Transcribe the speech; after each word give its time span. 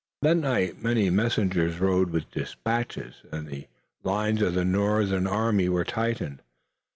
That 0.23 0.37
night 0.37 0.81
many 0.81 1.11
messengers 1.11 1.79
rode 1.79 2.09
with 2.09 2.31
dispatches, 2.31 3.21
and 3.31 3.47
the 3.47 3.67
lines 4.01 4.41
of 4.41 4.55
the 4.55 4.65
Northern 4.65 5.27
army 5.27 5.69
were 5.69 5.85
tightened. 5.85 6.41